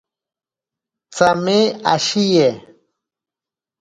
[1.11, 1.57] Tsame
[1.93, 2.47] ashiye.